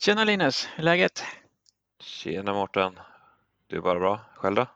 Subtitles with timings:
[0.00, 1.24] Tjena Linus, hur är läget?
[2.00, 2.98] Tjena Mårten!
[3.66, 4.20] Det är bara bra.
[4.34, 4.66] Själv då?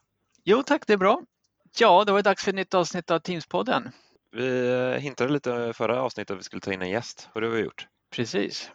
[0.45, 1.23] Jo tack, det är bra.
[1.79, 3.91] Ja, det var dags för ett nytt avsnitt av Teams-podden.
[4.33, 7.47] Vi eh, hintade lite förra avsnittet att vi skulle ta in en gäst och det
[7.47, 7.87] har vi gjort.
[8.11, 8.71] Precis.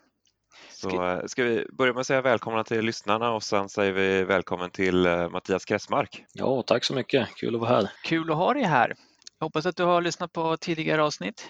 [0.70, 1.28] Så ska...
[1.28, 5.06] ska vi börja med att säga välkomna till lyssnarna och sen säger vi välkommen till
[5.06, 6.26] eh, Mattias Kressmark.
[6.34, 7.30] Ja, tack så mycket.
[7.36, 7.92] Kul att vara här.
[8.04, 8.96] Kul att ha dig här.
[9.40, 11.50] Jag hoppas att du har lyssnat på tidigare avsnitt.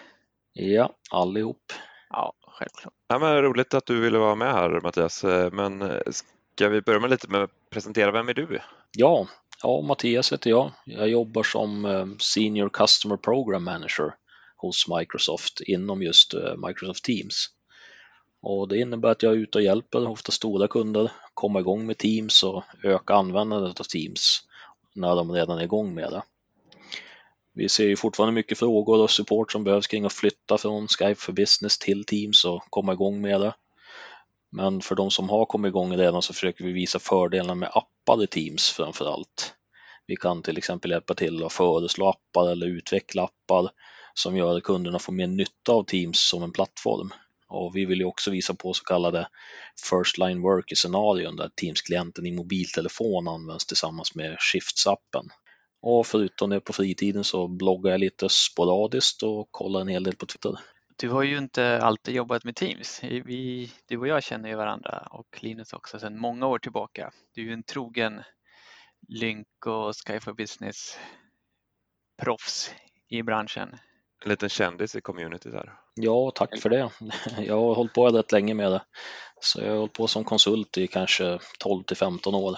[0.54, 1.74] Ja, allihop.
[2.10, 2.94] Ja, självklart.
[3.08, 5.24] Ja, men roligt att du ville vara med här Mattias.
[5.24, 6.02] Eh, men
[6.56, 8.60] ska vi börja med lite med att presentera, vem är du?
[8.98, 9.28] Ja,
[9.64, 10.72] ja Mattias heter jag.
[10.86, 14.14] Jag jobbar som Senior Customer Program Manager
[14.56, 16.34] hos Microsoft inom just
[16.68, 17.50] Microsoft Teams.
[18.42, 21.98] Och det innebär att jag är ute och hjälper ofta stora kunder komma igång med
[21.98, 24.42] Teams och öka användandet av Teams
[24.94, 26.24] när de redan är igång med det.
[27.58, 31.16] Vi ser ju fortfarande mycket frågor och support som behövs kring att flytta från Skype
[31.16, 33.54] för Business till Teams och komma igång med det.
[34.52, 38.24] Men för de som har kommit igång redan så försöker vi visa fördelarna med appar
[38.24, 39.54] i Teams framför allt.
[40.08, 43.70] Vi kan till exempel hjälpa till att föreslå appar eller utveckla appar
[44.14, 47.10] som gör att kunderna får mer nytta av Teams som en plattform.
[47.48, 49.28] Och vi vill ju också visa på så kallade
[49.90, 55.30] First Line Work scenarion där Teams-klienten i mobiltelefon används tillsammans med Shifts-appen.
[55.82, 60.16] Och förutom det på fritiden så bloggar jag lite sporadiskt och kollar en hel del
[60.16, 60.60] på Twitter.
[61.00, 63.04] Du har ju inte alltid jobbat med Teams.
[63.04, 67.12] Vi, du och jag känner ju varandra och Linus också sedan många år tillbaka.
[67.34, 68.22] Du är ju en trogen
[69.08, 71.00] Lynk och Sky for Business
[72.22, 72.72] proffs
[73.10, 73.70] i branschen.
[74.26, 75.74] En liten kändis i communityt här.
[75.96, 76.90] Ja, tack för det.
[77.40, 78.84] Jag har hållit på rätt länge med det.
[79.40, 82.58] Så jag har hållit på som konsult i kanske 12 till 15 år.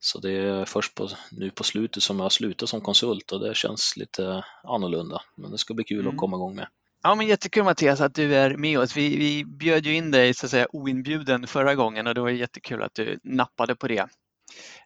[0.00, 3.56] Så det är först på, nu på slutet som jag slutar som konsult och det
[3.56, 5.22] känns lite annorlunda.
[5.36, 6.10] Men det ska bli kul mm.
[6.10, 6.68] att komma igång med.
[7.02, 8.96] Ja, men jättekul Mattias att du är med oss.
[8.96, 12.30] Vi, vi bjöd ju in dig så att säga oinbjuden förra gången och det var
[12.30, 14.08] jättekul att du nappade på det.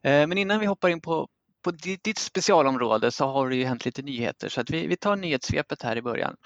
[0.02, 1.28] Eh, men innan vi hoppar in på,
[1.64, 5.16] på ditt specialområde så har det ju hänt lite nyheter så att vi, vi tar
[5.16, 6.36] nyhetssvepet här i början.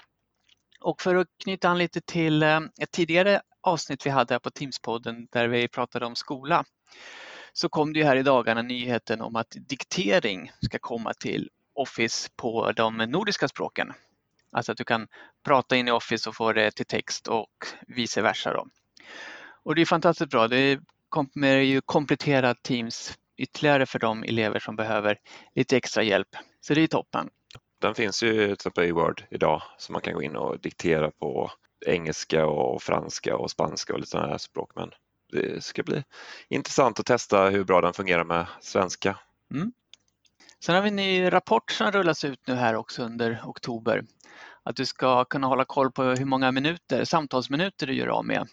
[0.81, 4.51] Och för att knyta an lite till eh, ett tidigare avsnitt vi hade här på
[4.51, 6.63] Teamspodden där vi pratade om skola
[7.57, 12.29] så kom det ju här i dagarna nyheten om att diktering ska komma till Office
[12.35, 13.93] på de nordiska språken.
[14.51, 15.07] Alltså att du kan
[15.45, 17.51] prata in i Office och få det till text och
[17.87, 18.53] vice versa.
[18.53, 18.67] Då.
[19.63, 20.47] Och det är fantastiskt bra.
[20.47, 20.79] Det
[21.09, 25.17] kommer ju komplettera Teams ytterligare för de elever som behöver
[25.55, 26.35] lite extra hjälp.
[26.61, 27.29] Så det är toppen.
[27.81, 31.11] Den finns ju till exempel i Word idag så man kan gå in och diktera
[31.11, 31.51] på
[31.85, 34.71] engelska och franska och spanska och lite sådana här språk.
[34.75, 34.91] Men
[35.31, 36.03] det ska bli
[36.49, 39.17] intressant att testa hur bra den fungerar med svenska.
[39.53, 39.71] Mm.
[40.59, 44.03] Sen har vi en ny rapport som rullas ut nu här också under oktober.
[44.63, 48.47] Att du ska kunna hålla koll på hur många minuter, samtalsminuter du gör av med.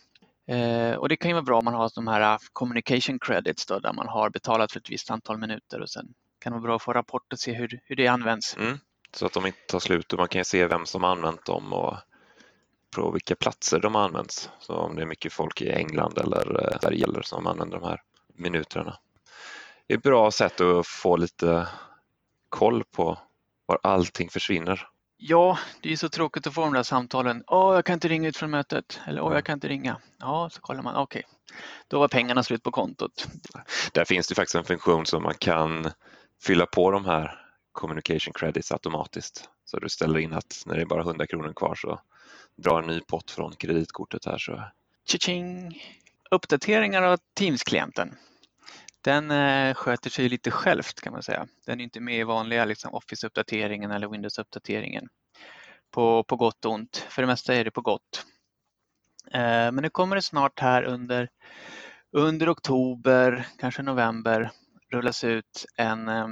[0.47, 3.79] Eh, och det kan ju vara bra om man har de här communication credits då,
[3.79, 6.07] där man har betalat för ett visst antal minuter och sen
[6.41, 8.57] kan det vara bra att få rapport och se hur, hur det används.
[8.57, 8.79] Mm,
[9.17, 11.97] så att de inte tar slut och man kan se vem som använt dem och
[13.03, 14.51] på vilka platser de används.
[14.61, 17.87] Så om det är mycket folk i England eller eh, Sverige eller som använder de
[17.87, 18.03] här
[18.35, 18.99] minuterna.
[19.87, 21.69] Det är ett bra sätt att få lite
[22.49, 23.19] koll på
[23.67, 24.89] var allting försvinner.
[25.17, 27.45] Ja, det är så tråkigt att få de där samtalen.
[27.47, 29.01] Åh, jag kan inte ringa ut från mötet.
[29.07, 30.01] Eller åh, jag kan inte ringa.
[30.19, 30.97] Ja, så kollar man.
[30.97, 31.57] Okej, okay.
[31.89, 33.29] då var pengarna slut på kontot.
[33.93, 35.91] Där finns det faktiskt en funktion som man kan
[36.43, 37.41] fylla på de här
[37.73, 39.49] communication credits automatiskt.
[39.65, 42.01] Så du ställer in att när det är bara 100 kronor kvar så
[42.57, 44.39] drar en ny pott från kreditkortet här.
[44.39, 44.63] Så.
[45.07, 45.83] Cha-ching!
[46.31, 48.17] Uppdateringar av Teams-klienten.
[49.01, 51.47] Den eh, sköter sig lite självt kan man säga.
[51.67, 55.09] Den är inte med i vanliga liksom, Office-uppdateringen eller Windows-uppdateringen.
[55.91, 56.97] På, på gott och ont.
[57.11, 58.27] För det mesta är det på gott.
[59.33, 61.29] Eh, men nu kommer det snart här under,
[62.13, 64.51] under oktober, kanske november,
[64.91, 66.29] rullas ut en eh,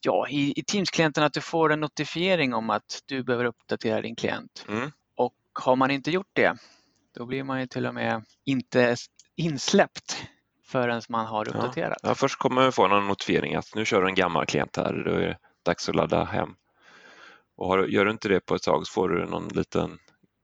[0.00, 4.16] ja, i, i Teams-klienten att du får en notifiering om att du behöver uppdatera din
[4.16, 4.64] klient.
[4.68, 4.90] Mm.
[5.16, 6.56] Och har man inte gjort det,
[7.14, 8.96] då blir man ju till och med inte
[9.36, 10.26] insläppt
[10.64, 11.98] förrän man har uppdaterat.
[12.02, 14.76] Ja, ja först kommer man få en notifiering att nu kör du en gammal klient
[14.76, 16.54] här, då är det dags att ladda hem.
[17.56, 19.98] Och har, gör du inte det på ett tag så får du någon liten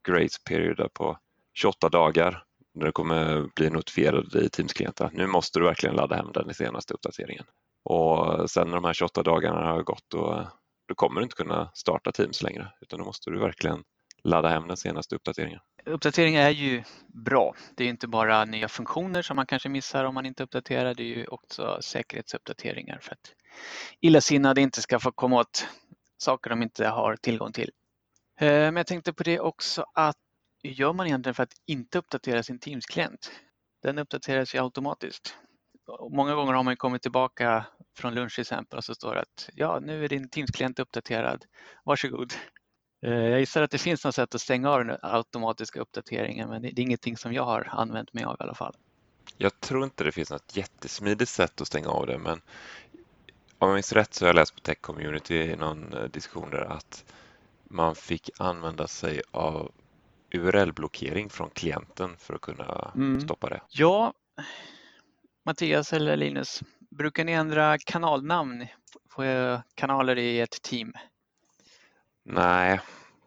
[0.09, 1.19] grace period på
[1.55, 5.11] 28 dagar när du kommer bli notifierad i Teams-klienten.
[5.13, 7.45] Nu måste du verkligen ladda hem den i senaste uppdateringen.
[7.85, 10.47] Och sen när de här 28 dagarna har gått då,
[10.89, 13.85] då kommer du inte kunna starta Teams längre utan då måste du verkligen
[14.25, 15.61] ladda hem den senaste uppdateringen.
[15.85, 17.55] Uppdateringar är ju bra.
[17.77, 20.95] Det är inte bara nya funktioner som man kanske missar om man inte uppdaterar.
[20.95, 23.33] Det är ju också säkerhetsuppdateringar för att
[24.01, 25.69] illasinnade inte ska få komma åt
[26.19, 27.71] saker de inte har tillgång till.
[28.41, 30.17] Eh, men jag tänkte på det också att
[30.63, 33.31] hur gör man egentligen för att inte uppdatera sin Teams-klient?
[33.85, 35.37] den uppdateras ju automatiskt.
[36.11, 37.67] Många gånger har man kommit tillbaka
[37.97, 41.45] från lunch till exempel och så står det att ja, nu är din Teams-klient uppdaterad.
[41.85, 42.33] Varsågod.
[43.07, 46.63] Eh, jag gissar att det finns något sätt att stänga av den automatiska uppdateringen men
[46.63, 48.75] det är ingenting som jag har använt mig av i alla fall.
[49.39, 52.41] Jag tror inte det finns något jättesmidigt sätt att stänga av det men
[53.59, 56.51] om jag minns rätt så har jag läst på Tech Community i någon eh, diskussion
[56.51, 57.05] där att
[57.65, 59.73] man fick använda sig av
[60.31, 63.21] URL-blockering från klienten för att kunna mm.
[63.21, 63.61] stoppa det.
[63.69, 64.13] Ja,
[65.47, 68.67] Mattias eller Linus, brukar ni ändra kanalnamn
[69.15, 69.23] på
[69.75, 70.93] kanaler i ett team?
[72.25, 72.81] Nej,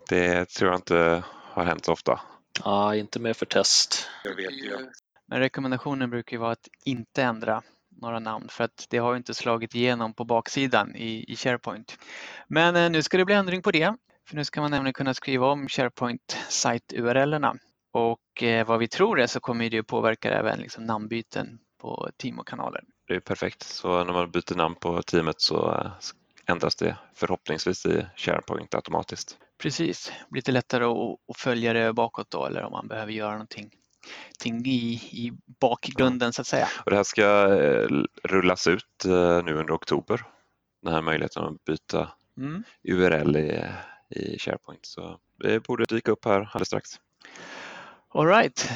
[0.09, 2.21] det tror jag inte har hänt så ofta.
[2.63, 4.09] Ja, inte mer för test.
[4.23, 4.89] Jag vet ju.
[5.25, 9.75] Men rekommendationen brukar vara att inte ändra några namn för att det har inte slagit
[9.75, 11.97] igenom på baksidan i, i SharePoint.
[12.47, 13.95] Men eh, nu ska det bli ändring på det.
[14.27, 17.55] För nu ska man nämligen kunna skriva om SharePoint site-URLerna.
[17.91, 22.39] Och eh, vad vi tror är så kommer det påverka även liksom namnbyten på team
[22.39, 22.83] och kanaler.
[23.07, 25.91] Det är perfekt, så när man byter namn på teamet så eh,
[26.45, 29.37] ändras det förhoppningsvis i SharePoint automatiskt.
[29.57, 33.71] Precis, lite lättare att följa det bakåt då eller om man behöver göra någonting
[34.45, 36.67] i, i bakgrunden så att säga.
[36.85, 37.87] Och det här ska eh,
[38.23, 40.21] rullas ut eh, nu under oktober,
[40.83, 42.63] den här möjligheten att byta mm.
[42.83, 43.65] URL i,
[44.09, 44.85] i SharePoint.
[44.85, 46.89] Så det borde dyka upp här alldeles strax.
[48.09, 48.69] All right.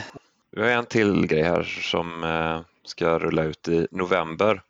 [0.52, 4.64] Vi har en till grej här som eh, ska rulla ut i november.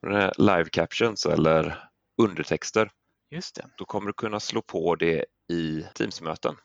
[0.00, 1.88] Det är live captions eller
[2.22, 2.90] undertexter.
[3.30, 3.64] Just det.
[3.76, 6.56] Då kommer du kunna slå på det i Teams-möten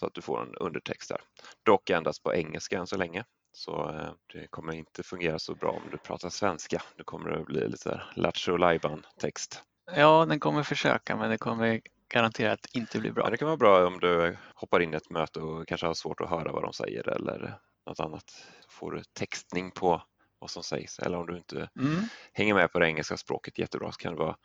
[0.00, 1.20] så att du får en undertext där.
[1.64, 3.24] Dock endast på engelska än så länge.
[3.52, 6.82] Så eh, det kommer inte fungera så bra om du pratar svenska.
[6.96, 9.62] Det kommer att bli lite lattjo lajban text.
[9.96, 13.24] Ja, den kommer försöka men det kommer garanterat inte bli bra.
[13.24, 15.94] Ja, det kan vara bra om du hoppar in i ett möte och kanske har
[15.94, 18.46] svårt att höra vad de säger eller något annat.
[18.68, 20.02] Får du textning på
[20.38, 22.02] vad som sägs eller om du inte mm.
[22.32, 24.36] hänger med på det engelska språket jättebra så kan det vara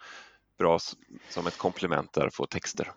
[0.58, 0.80] bra
[1.30, 2.92] som ett komplement där att få texter.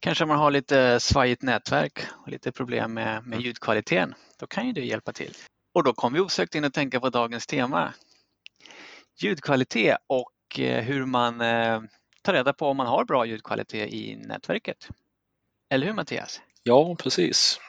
[0.00, 3.40] Kanske man har lite svajigt nätverk och lite problem med, med mm.
[3.40, 4.14] ljudkvaliteten.
[4.38, 5.34] Då kan ju det hjälpa till.
[5.74, 7.94] Och då kommer vi osökt in och tänka på dagens tema.
[9.22, 11.82] Ljudkvalitet och eh, hur man eh,
[12.22, 14.88] tar reda på om man har bra ljudkvalitet i nätverket.
[15.70, 16.40] Eller hur Mattias?
[16.62, 17.60] Ja, precis.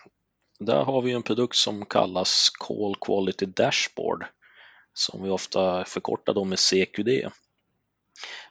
[0.60, 4.26] Där har vi en produkt som kallas Call Quality Dashboard
[4.94, 7.10] som vi ofta förkortar med CQD.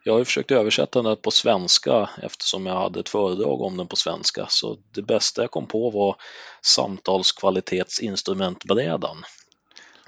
[0.05, 3.97] Jag har försökt översätta den på svenska eftersom jag hade ett föredrag om den på
[3.97, 6.17] svenska så det bästa jag kom på var
[6.63, 9.25] samtalskvalitetsinstrumentbrädan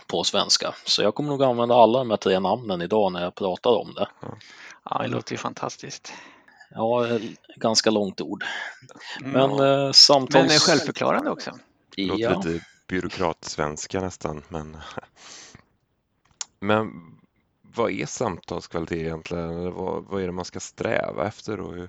[0.07, 0.75] på svenska.
[0.85, 3.95] Så jag kommer nog använda alla de här tre namnen idag när jag pratar om
[3.95, 4.09] det.
[4.85, 6.13] Ja, det låter ju fantastiskt.
[6.71, 7.07] Ja,
[7.57, 8.45] ganska långt ord.
[9.21, 9.93] Men mm.
[9.93, 10.47] samtals...
[10.47, 11.53] Men är självförklarande också.
[11.97, 12.43] Det låter ja.
[12.43, 14.43] lite byråkratsvenska nästan.
[14.49, 14.77] Men,
[16.61, 16.91] men
[17.63, 19.73] vad är samtalskvalitet egentligen?
[19.73, 21.89] Vad, vad är det man ska sträva efter och hur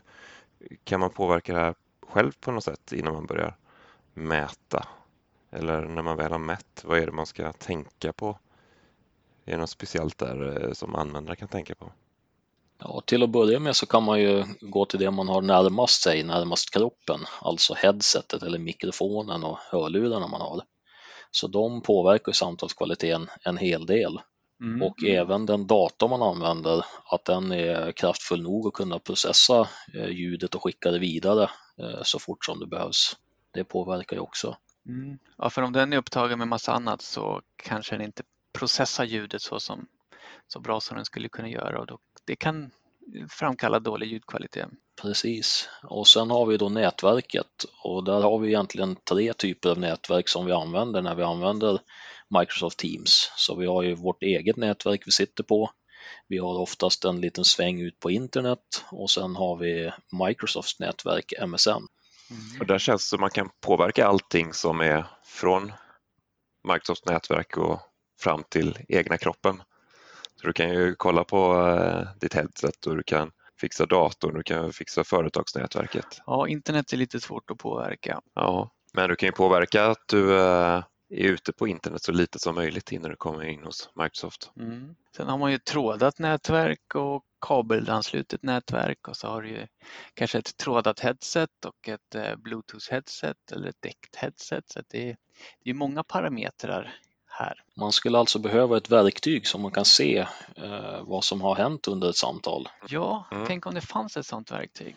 [0.84, 1.76] kan man påverka det här
[2.08, 3.58] själv på något sätt innan man börjar
[4.14, 4.88] mäta?
[5.52, 8.40] Eller när man väl har mätt, vad är det man ska tänka på?
[9.46, 11.92] Är det något speciellt där eh, som användare kan tänka på?
[12.80, 16.02] Ja, till att börja med så kan man ju gå till det man har närmast
[16.02, 20.62] sig, närmast kroppen, alltså headsetet eller mikrofonen och hörlurarna man har.
[21.32, 24.20] Så de påverkar samtalskvaliteten en hel del.
[24.62, 24.82] Mm.
[24.82, 30.10] Och även den dator man använder, att den är kraftfull nog att kunna processa eh,
[30.10, 31.50] ljudet och skicka det vidare
[31.82, 33.18] eh, så fort som det behövs.
[33.54, 34.58] Det påverkar ju också.
[34.88, 35.20] Mm.
[35.38, 39.42] Ja, för om den är upptagen med massa annat så kanske den inte processar ljudet
[39.42, 39.88] så, som,
[40.48, 42.72] så bra som den skulle kunna göra och då, det kan
[43.30, 44.70] framkalla dålig ljudkvalitet.
[45.02, 49.80] Precis, och sen har vi då nätverket och där har vi egentligen tre typer av
[49.80, 51.80] nätverk som vi använder när vi använder
[52.40, 53.32] Microsoft Teams.
[53.36, 55.72] Så vi har ju vårt eget nätverk vi sitter på.
[56.28, 59.92] Vi har oftast en liten sväng ut på internet och sen har vi
[60.28, 61.70] Microsofts nätverk MSN.
[61.70, 62.60] Mm.
[62.60, 65.72] Och där känns det som man kan påverka allting som är från
[66.74, 67.80] Microsofts nätverk och
[68.20, 69.64] fram till egna kroppen.
[70.42, 74.44] Så du kan ju kolla på eh, ditt headset och du kan fixa datorn, du
[74.44, 76.22] kan fixa företagsnätverket.
[76.26, 78.22] Ja, internet är lite svårt att påverka.
[78.34, 82.40] Ja, men du kan ju påverka att du eh, är ute på internet så lite
[82.40, 84.52] som möjligt innan du kommer in hos Microsoft.
[84.60, 84.96] Mm.
[85.18, 89.68] Sen har man ju trådat nätverk och kabelanslutet nätverk och så har du ju
[90.14, 94.70] kanske ett trådat headset och ett eh, Bluetooth headset eller ett däckt headset.
[94.70, 95.18] Så det är,
[95.64, 97.00] det är många parametrar
[97.38, 97.64] här.
[97.76, 100.18] Man skulle alltså behöva ett verktyg som man kan se
[100.56, 102.70] eh, vad som har hänt under ett samtal.
[102.90, 103.44] Ja, mm.
[103.48, 104.96] tänk om det fanns ett sådant verktyg.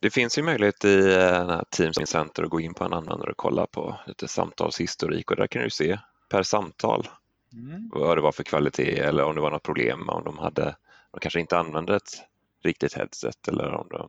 [0.00, 3.36] Det finns ju möjlighet i eh, Teams Center att gå in på en användare och
[3.36, 7.08] kolla på lite samtalshistorik och där kan du se per samtal
[7.52, 7.88] Mm.
[7.92, 10.76] Vad det var för kvalitet eller om det var något problem, om de hade,
[11.10, 12.10] de kanske inte använde ett
[12.62, 14.08] riktigt headset eller om de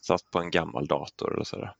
[0.00, 1.74] satt på en gammal dator eller sådär.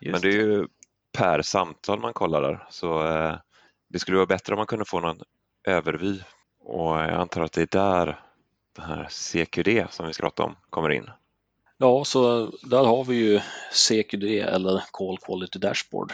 [0.00, 0.66] Men det är ju
[1.12, 3.36] per samtal man kollar där så eh,
[3.94, 5.20] det skulle vara bättre om man kunde få någon
[5.64, 6.20] övervy
[6.60, 8.20] och jag antar att det är där
[8.76, 11.10] den här CQD som vi ska prata om kommer in.
[11.78, 13.40] Ja, så där har vi ju
[13.72, 16.12] CQD eller Call Quality Dashboard.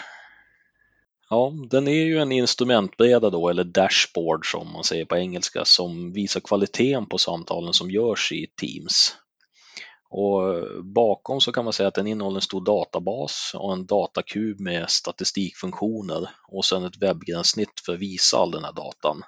[1.30, 6.12] Ja, den är ju en instrumentbräda då, eller dashboard som man säger på engelska, som
[6.12, 9.16] visar kvaliteten på samtalen som görs i Teams.
[10.10, 14.60] Och bakom så kan man säga att den innehåller en stor databas och en datakub
[14.60, 19.22] med statistikfunktioner och sen ett webbgränssnitt för att visa all den här datan.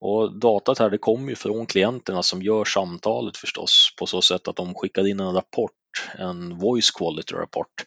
[0.00, 4.48] Och datat här det kommer ju från klienterna som gör samtalet förstås på så sätt
[4.48, 7.84] att de skickar in en rapport, en voice quality rapport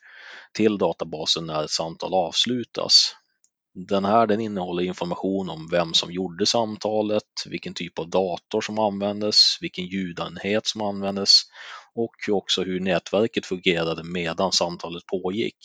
[0.53, 3.15] till databasen när ett samtal avslutas.
[3.75, 8.79] Den här den innehåller information om vem som gjorde samtalet, vilken typ av dator som
[8.79, 11.41] användes, vilken ljudenhet som användes
[11.95, 15.57] och också hur nätverket fungerade medan samtalet pågick.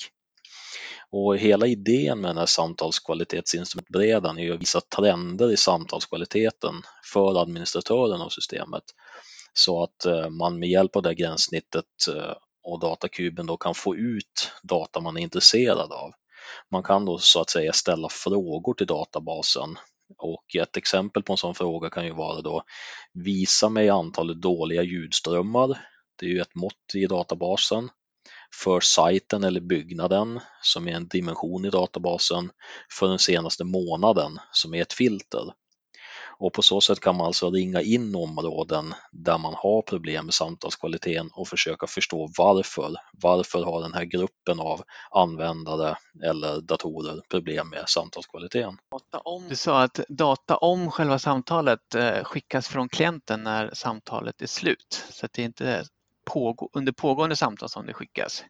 [1.12, 6.75] Och hela idén med den här samtalskvalitetsinstrumentbrädan är att visa trender i samtalskvaliteten
[7.12, 8.85] för administratören av systemet
[9.52, 11.85] så att eh, man med hjälp av det gränssnittet
[12.17, 16.11] eh, och datakuben då kan få ut data man är intresserad av.
[16.71, 19.78] Man kan då så att säga ställa frågor till databasen
[20.19, 22.62] och ett exempel på en sån fråga kan ju vara då
[23.12, 25.69] visa mig antalet dåliga ljudströmmar.
[26.19, 27.88] Det är ju ett mått i databasen
[28.62, 32.50] för sajten eller byggnaden som är en dimension i databasen
[32.99, 35.45] för den senaste månaden som är ett filter.
[36.40, 40.35] Och på så sätt kan man alltså ringa in områden där man har problem med
[40.35, 42.94] samtalskvaliteten och försöka förstå varför.
[43.12, 48.78] Varför har den här gruppen av användare eller datorer problem med samtalskvaliteten?
[49.49, 55.04] Du sa att data om själva samtalet eh, skickas från klienten när samtalet är slut.
[55.11, 55.85] Så att det är inte
[56.25, 58.44] pågå under pågående samtal som det skickas.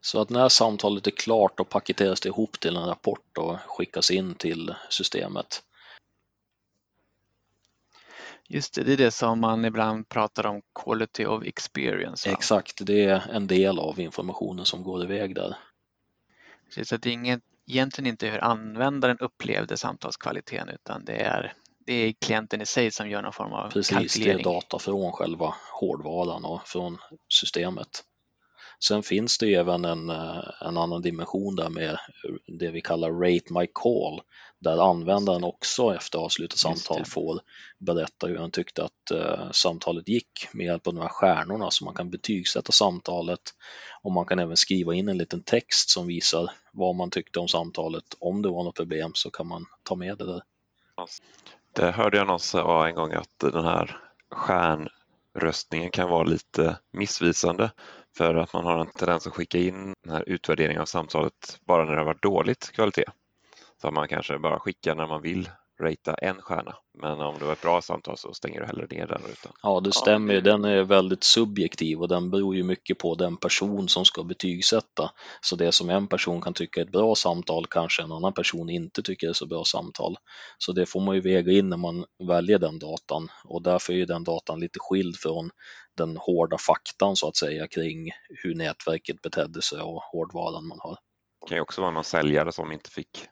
[0.00, 4.10] Så att när samtalet är klart och paketeras det ihop till en rapport och skickas
[4.10, 5.62] in till systemet.
[8.48, 12.28] Just det, det är det som man ibland pratar om quality of experience.
[12.28, 12.36] Va?
[12.36, 15.56] Exakt, det är en del av informationen som går iväg där.
[16.84, 21.52] Så det är inget, egentligen inte hur användaren upplevde samtalskvaliteten utan det är,
[21.86, 24.36] det är klienten i sig som gör någon form av Precis, kalkylering.
[24.36, 26.98] det är data från själva hårdvaran och från
[27.28, 28.04] systemet.
[28.88, 31.98] Sen finns det även en, eh, en annan dimension där med
[32.46, 34.20] det vi kallar Rate My Call
[34.58, 37.40] där användaren också efter avslutat samtal får
[37.78, 41.84] berätta hur han tyckte att uh, samtalet gick med hjälp av de här stjärnorna så
[41.84, 43.40] man kan betygsätta samtalet
[44.02, 47.48] och man kan även skriva in en liten text som visar vad man tyckte om
[47.48, 48.04] samtalet.
[48.18, 50.42] Om det var något problem så kan man ta med det där.
[51.72, 54.00] Det hörde jag någon säga en gång att den här
[54.30, 57.70] stjärnröstningen kan vara lite missvisande
[58.16, 61.84] för att man har en tendens att skicka in den här utvärderingen av samtalet bara
[61.84, 63.04] när det har varit dåligt kvalitet.
[63.80, 65.48] Så man kanske bara skickar när man vill
[65.80, 66.76] ratea en stjärna.
[67.02, 69.52] Men om det var ett bra samtal så stänger du hellre ner den rutan.
[69.62, 70.40] Ja, det stämmer.
[70.40, 75.10] Den är väldigt subjektiv och den beror ju mycket på den person som ska betygsätta.
[75.40, 78.70] Så det som en person kan tycka är ett bra samtal kanske en annan person
[78.70, 80.16] inte tycker är så bra samtal.
[80.58, 84.06] Så det får man ju väga in när man väljer den datan och därför är
[84.06, 85.50] den datan lite skild från
[85.96, 90.98] den hårda faktan så att säga kring hur nätverket betedde sig och hårdvaran man har.
[91.40, 93.28] Det kan ju också vara någon säljare som inte fick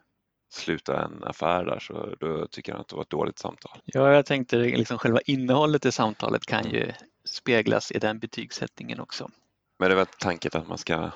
[0.53, 3.79] sluta en affär där så då tycker han att det var ett dåligt samtal.
[3.85, 6.91] Ja, jag tänkte liksom själva innehållet i samtalet kan ju
[7.25, 9.29] speglas i den betygssättningen också.
[9.79, 11.11] Men det var tanken att man ska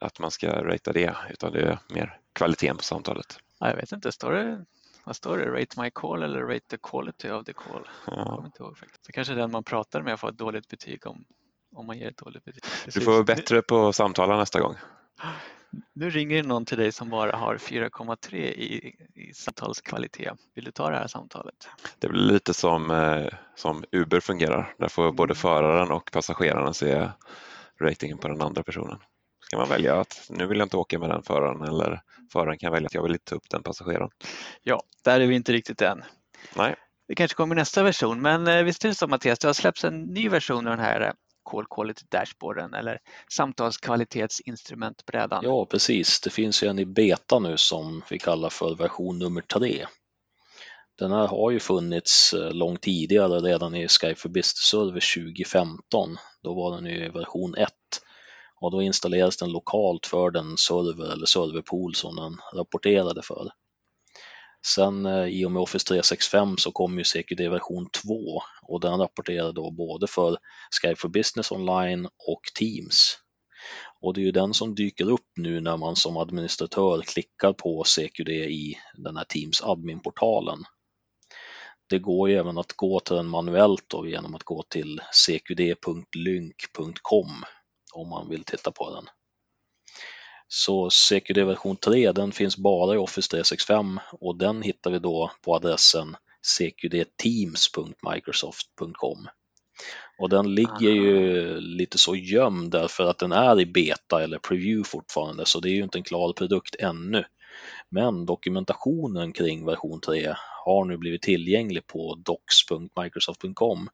[0.00, 3.38] att man ska ratea det utan det är mer kvaliteten på samtalet.
[3.60, 4.64] Ja, jag vet inte, står det,
[5.06, 5.60] vad står det?
[5.60, 7.88] Rate my call eller rate the quality of the call?
[8.06, 8.42] Ja.
[8.46, 9.06] inte ihåg faktiskt.
[9.06, 11.24] Så kanske den man pratar med får ett dåligt betyg om,
[11.76, 12.62] om man ger ett dåligt betyg.
[12.94, 14.74] Du får vara bättre på att samtala nästa gång.
[15.92, 20.38] Nu ringer någon till dig som bara har 4,3 i, i samtalskvalitet.
[20.54, 21.68] Vill du ta det här samtalet?
[21.98, 24.74] Det blir lite som, eh, som Uber fungerar.
[24.78, 25.36] Där får både mm.
[25.36, 27.10] föraren och passageraren se
[27.80, 28.98] ratingen på den andra personen.
[29.46, 32.72] Ska man välja att nu vill jag inte åka med den föraren eller föraren kan
[32.72, 34.10] välja att jag vill inte ta upp den passageraren.
[34.62, 36.04] Ja, där är vi inte riktigt än.
[36.54, 36.74] Nej.
[37.08, 39.84] Det kanske kommer nästa version, men eh, visst är det så Mattias, det har släppts
[39.84, 41.12] en ny version av den här
[41.50, 42.98] Call Quality Dashboarden eller
[43.32, 45.44] samtalskvalitetsinstrumentbrädan.
[45.44, 46.20] Ja, precis.
[46.20, 49.86] Det finns ju en i beta nu som vi kallar för version nummer tre.
[50.98, 56.16] Den här har ju funnits eh, långt tidigare, redan i Skype for Business Server 2015.
[56.42, 57.70] Då var den i version 1
[58.60, 63.50] och då installeras den lokalt för den server eller serverpool som den rapporterade för.
[64.66, 68.98] Sen eh, i och med Office 365 så kom ju CQD version 2 och den
[68.98, 70.38] rapporterar då både för
[70.82, 73.18] Skype for Business Online och Teams.
[74.00, 77.84] Och det är ju den som dyker upp nu när man som administratör klickar på
[77.84, 80.58] CQD i den här Teams adminportalen.
[81.88, 85.84] Det går ju även att gå till den manuellt då genom att gå till cqd.lynk.com
[87.96, 89.04] om man vill titta på den.
[90.48, 95.30] Så CQD version 3 den finns bara i Office 365 och den hittar vi då
[95.42, 99.28] på adressen cqdteams.microsoft.com.
[100.18, 104.88] Och den ligger ju lite så gömd därför att den är i beta eller preview
[104.88, 107.24] fortfarande så det är ju inte en klar produkt ännu.
[107.90, 113.88] Men dokumentationen kring version 3 har nu blivit tillgänglig på docs.microsoft.com.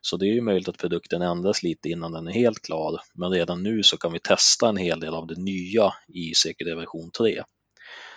[0.00, 3.30] Så det är ju möjligt att produkten ändras lite innan den är helt klar, men
[3.30, 7.10] redan nu så kan vi testa en hel del av det nya i CQD version
[7.10, 7.42] 3.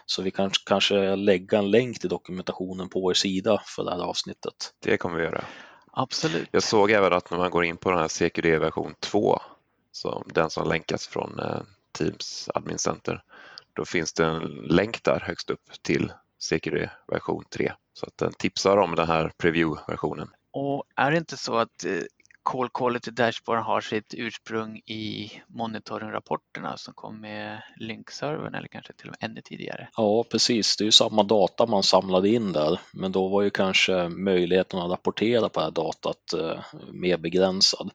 [0.06, 4.04] Så vi kan kanske lägga en länk till dokumentationen på vår sida för det här
[4.04, 4.74] avsnittet.
[4.80, 5.44] Det kommer vi göra.
[5.92, 6.50] Absolut.
[6.52, 9.40] Jag såg även att när man går in på den här CQD version 2,
[9.92, 13.24] så den som länkas från eh, Teams Admin Center,
[13.78, 17.72] då finns det en länk där högst upp till CQD version 3.
[17.94, 20.30] Så att den tipsar om den här preview-versionen.
[20.54, 21.92] Och är det inte så att eh,
[22.52, 29.10] Call Quality Dashboard har sitt ursprung i monitoringrapporterna som kom med Link-servern eller kanske till
[29.10, 29.90] och med ännu tidigare?
[29.98, 30.78] Ja, precis.
[30.78, 34.80] Det är ju samma data man samlade in där, men då var ju kanske möjligheten
[34.80, 36.60] att rapportera på det här datat eh,
[36.92, 37.92] mer begränsad.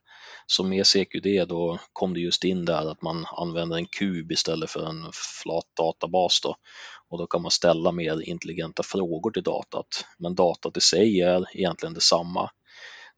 [0.47, 4.69] Så med CQD då kom det just in där att man använder en kub istället
[4.69, 5.09] för en
[5.43, 6.55] flat databas då.
[7.09, 10.05] Och då kan man ställa mer intelligenta frågor till datat.
[10.19, 12.49] Men datat i sig är egentligen detsamma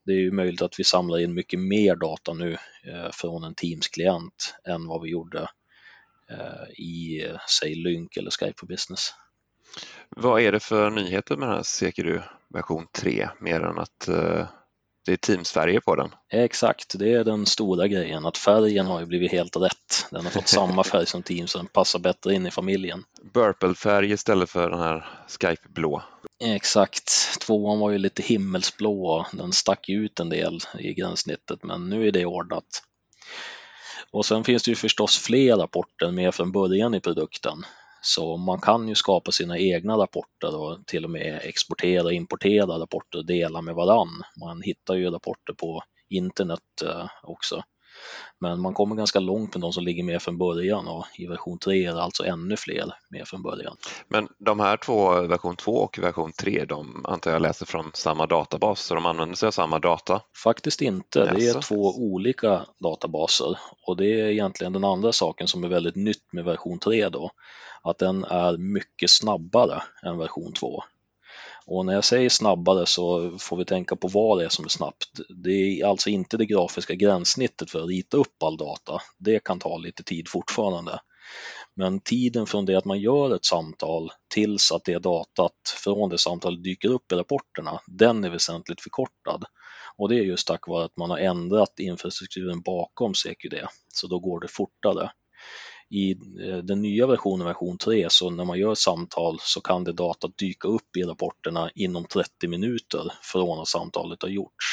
[0.05, 3.55] det är ju möjligt att vi samlar in mycket mer data nu eh, från en
[3.55, 5.49] Teams-klient än vad vi gjorde
[6.29, 9.13] eh, i, eh, säg Lync eller Skype for Business.
[10.09, 14.47] Vad är det för nyheter med den här CQD version 3 mer än att eh,
[15.05, 16.09] det är Teams-färger på den?
[16.29, 20.07] Exakt, det är den stora grejen att färgen har ju blivit helt rätt.
[20.11, 23.03] Den har fått samma färg som Teams och den passar bättre in i familjen.
[23.33, 26.03] Burple-färg istället för den här Skype-blå.
[26.43, 32.07] Exakt, tvåan var ju lite himmelsblå den stack ut en del i gränssnittet men nu
[32.07, 32.65] är det ordnat.
[34.11, 37.65] Och sen finns det ju förstås fler rapporter med från början i produkten.
[38.05, 42.79] Så man kan ju skapa sina egna rapporter och till och med exportera och importera
[42.79, 44.23] rapporter och dela med varann.
[44.39, 47.63] Man hittar ju rapporter på internet eh, också.
[48.39, 51.59] Men man kommer ganska långt med de som ligger med från början och i version
[51.59, 53.77] 3 är det alltså ännu fler med från början.
[54.07, 58.25] Men de här två, version 2 och version 3, de antar jag läser från samma
[58.25, 60.21] databas så de använder sig av samma data?
[60.43, 65.63] Faktiskt inte, det är två olika databaser och det är egentligen den andra saken som
[65.63, 67.31] är väldigt nytt med version 3 då,
[67.85, 70.83] att den är mycket snabbare än version 2.
[71.65, 74.69] Och när jag säger snabbare så får vi tänka på vad det är som är
[74.69, 75.07] snabbt.
[75.29, 79.01] Det är alltså inte det grafiska gränssnittet för att rita upp all data.
[79.17, 80.99] Det kan ta lite tid fortfarande.
[81.75, 86.17] Men tiden från det att man gör ett samtal tills att det datat från det
[86.17, 89.43] samtalet dyker upp i rapporterna, den är väsentligt förkortad.
[89.97, 93.55] Och det är just tack vare att man har ändrat infrastrukturen bakom CQD,
[93.93, 95.11] så då går det fortare
[95.89, 99.93] i eh, den nya versionen, version 3, så när man gör samtal så kan det
[99.93, 104.65] datat dyka upp i rapporterna inom 30 minuter från att samtalet har gjorts.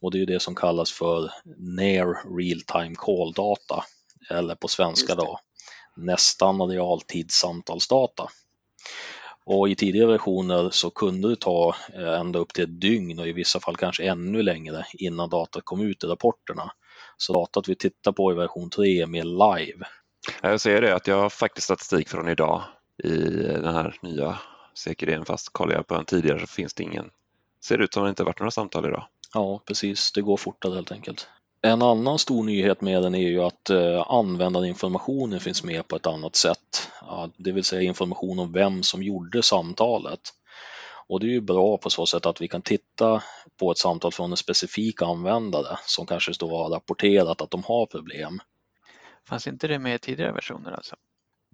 [0.00, 3.84] Och det är det som kallas för Near Real Time Call Data,
[4.30, 5.40] eller på svenska då
[5.96, 8.28] nästan realtidssamtalsdata.
[9.44, 13.28] Och i tidigare versioner så kunde det ta eh, ända upp till ett dygn och
[13.28, 16.72] i vissa fall kanske ännu längre innan datat kom ut i rapporterna.
[17.16, 19.86] Så datat vi tittar på i version 3 är mer live
[20.42, 22.62] jag ser det att jag har faktiskt statistik från idag
[23.04, 24.38] i den här nya
[24.74, 27.10] säkerheten fast kollar jag på den tidigare så finns det ingen.
[27.64, 29.06] Ser det ut som det inte varit några samtal idag.
[29.34, 30.12] Ja, precis.
[30.12, 31.28] Det går fortare helt enkelt.
[31.62, 36.06] En annan stor nyhet med den är ju att eh, användarinformationen finns med på ett
[36.06, 36.90] annat sätt.
[37.36, 40.20] Det vill säga information om vem som gjorde samtalet.
[41.08, 43.22] Och det är ju bra på så sätt att vi kan titta
[43.58, 47.86] på ett samtal från en specifik användare som kanske då har rapporterat att de har
[47.86, 48.40] problem.
[49.30, 50.96] Fanns inte det med i tidigare versioner alltså?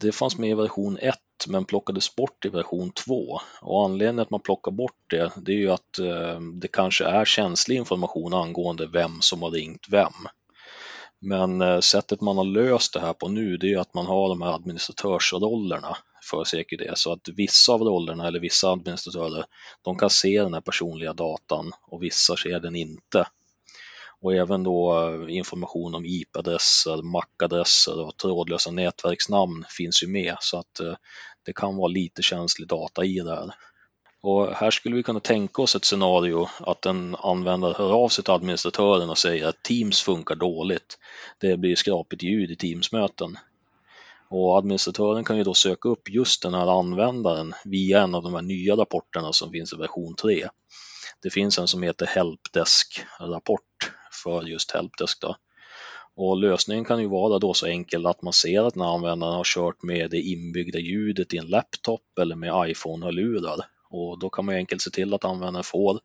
[0.01, 1.17] Det fanns med i version 1
[1.49, 5.57] men plockades bort i version 2 och anledningen att man plockar bort det, det är
[5.57, 10.13] ju att eh, det kanske är känslig information angående vem som har ringt vem.
[11.21, 14.29] Men eh, sättet man har löst det här på nu, det är att man har
[14.29, 15.97] de här administratörsrollerna
[16.31, 19.45] för CQD så att vissa av rollerna eller vissa administratörer,
[19.83, 23.27] de kan se den här personliga datan och vissa ser den inte
[24.23, 30.59] och även då eh, information om IP-adresser, MAC-adresser och trådlösa nätverksnamn finns ju med så
[30.59, 30.95] att eh,
[31.47, 33.55] det kan vara lite känslig data i det här.
[34.21, 38.25] Och här skulle vi kunna tänka oss ett scenario att en användare hör av sig
[38.25, 40.99] till administratören och säger att Teams funkar dåligt.
[41.39, 43.39] Det blir skrapigt ljud i Teams-möten.
[44.29, 48.35] Och administratören kan ju då söka upp just den här användaren via en av de
[48.35, 50.49] här nya rapporterna som finns i version 3.
[51.23, 53.93] Det finns en som heter Helpdesk-rapport
[54.25, 55.21] för just Helpdesk.
[55.21, 55.37] Då.
[56.17, 59.35] Och lösningen kan ju vara då så enkel att man ser att den här användaren
[59.35, 63.61] har kört med det inbyggda ljudet i en laptop eller med iPhone-hörlurar.
[63.89, 66.01] Och då kan man enkelt se till att användaren får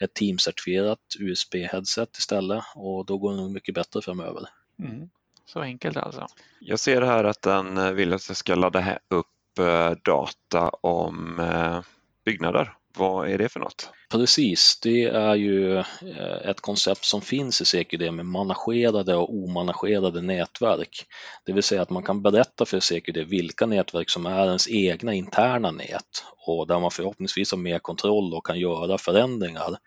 [0.00, 4.48] ett Teams-certifierat USB-headset istället och då går det nog mycket bättre framöver.
[4.78, 5.08] Mm.
[5.44, 6.26] Så enkelt alltså.
[6.60, 11.80] Jag ser här att den vill att jag ska ladda upp eh, data om eh,
[12.24, 12.77] byggnader.
[12.96, 13.90] Vad är det för något?
[14.10, 20.22] Precis, det är ju eh, ett koncept som finns i CQD med managerade och omanagerade
[20.22, 21.06] nätverk.
[21.46, 25.14] Det vill säga att man kan berätta för CQD vilka nätverk som är ens egna
[25.14, 29.78] interna nät och där man förhoppningsvis har mer kontroll och kan göra förändringar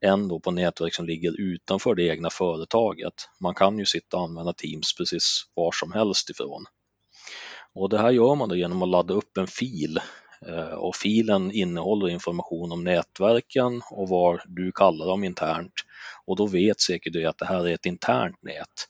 [0.00, 3.14] än då på nätverk som ligger utanför det egna företaget.
[3.40, 6.64] Man kan ju sitta och använda Teams precis var som helst ifrån.
[7.74, 10.00] Och det här gör man då genom att ladda upp en fil
[10.48, 15.72] Eh, och filen innehåller information om nätverken och vad du kallar dem internt
[16.26, 18.88] och då vet säkert du att det här är ett internt nät.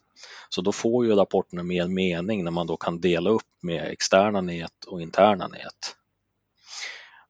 [0.49, 4.41] Så då får ju rapporterna mer mening när man då kan dela upp med externa
[4.41, 5.97] nät och interna nät.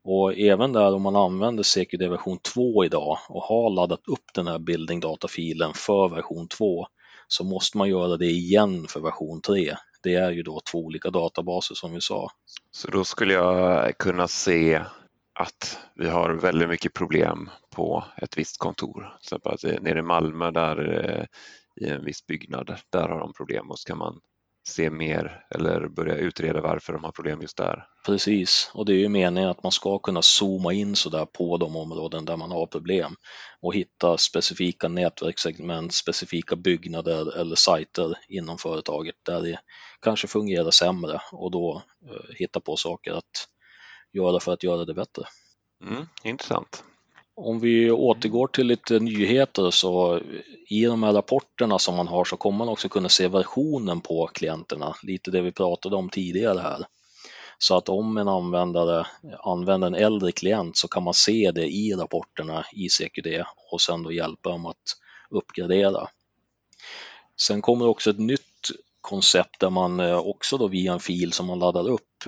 [0.04, 4.46] Och även där om man använder CQD version 2 idag och har laddat upp den
[4.46, 6.86] här building data-filen för version 2
[7.28, 9.76] så måste man göra det igen för version 3.
[10.02, 12.30] Det är ju då två olika databaser som vi sa.
[12.70, 14.82] Så då skulle jag kunna se
[15.34, 19.16] att vi har väldigt mycket problem på ett visst kontor.
[19.20, 21.24] Till exempel eh, nere i Malmö där eh,
[21.86, 24.20] i en viss byggnad, där har de problem och så kan man
[24.68, 27.86] se mer eller börja utreda varför de har problem just där.
[28.06, 31.76] Precis, och det är ju meningen att man ska kunna zooma in sådär på de
[31.76, 33.16] områden där man har problem
[33.60, 39.58] och hitta specifika nätverkssegment, specifika byggnader eller sajter inom företaget där det
[40.00, 43.48] kanske fungerar sämre och då eh, hitta på saker att
[44.12, 45.24] göra för att göra det bättre.
[45.84, 46.84] Mm, intressant.
[47.44, 50.20] Om vi återgår till lite nyheter så
[50.68, 54.26] i de här rapporterna som man har så kommer man också kunna se versionen på
[54.26, 56.86] klienterna, lite det vi pratade om tidigare här.
[57.58, 59.06] Så att om en användare
[59.38, 64.02] använder en äldre klient så kan man se det i rapporterna i CQD och sen
[64.02, 64.96] då hjälpa dem att
[65.30, 66.08] uppgradera.
[67.40, 71.46] Sen kommer också ett nytt koncept där man eh, också då via en fil som
[71.46, 72.26] man laddar upp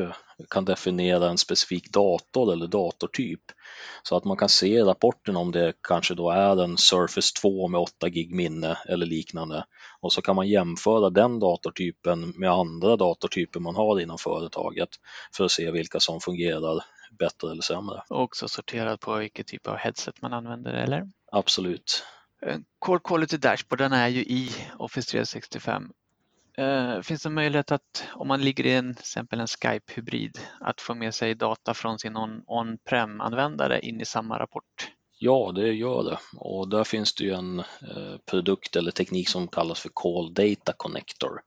[0.50, 3.40] kan definiera en specifik dator eller datortyp.
[4.02, 7.68] Så att man kan se i rapporten om det kanske då är en Surface 2
[7.68, 9.64] med 8 gig minne eller liknande.
[10.00, 14.88] Och så kan man jämföra den datortypen med andra datortyper man har inom företaget
[15.36, 16.84] för att se vilka som fungerar
[17.18, 18.02] bättre eller sämre.
[18.08, 21.08] Och också sorterat på vilken typ av headset man använder eller?
[21.32, 22.04] Absolut.
[22.78, 25.90] Core Quality Dashboard den är ju i Office 365
[26.58, 30.94] Eh, finns det möjlighet att om man ligger i en, exempel en Skype-hybrid att få
[30.94, 34.90] med sig data från sin on-prem-användare in i samma rapport?
[35.18, 39.48] Ja, det gör det och där finns det ju en eh, produkt eller teknik som
[39.48, 41.40] kallas för Call Data Connector.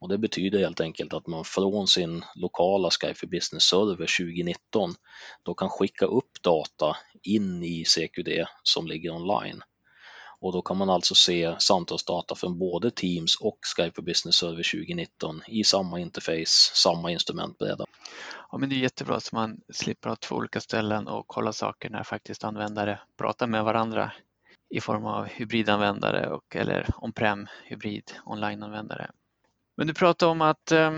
[0.00, 4.94] Och det betyder helt enkelt att man från sin lokala Skype for Business-server 2019
[5.42, 9.62] då kan skicka upp data in i CQD som ligger online.
[10.44, 14.72] Och då kan man alltså se samtalsdata från både Teams och Skype for Business Server
[14.72, 17.84] 2019 i samma interface, samma instrumentbräda.
[18.52, 21.90] Ja, men det är jättebra så man slipper ha två olika ställen och kolla saker
[21.90, 24.12] när faktiskt användare pratar med varandra
[24.70, 29.10] i form av hybridanvändare och eller on-prem hybrid online-användare.
[29.76, 30.92] Men du pratade om att eh,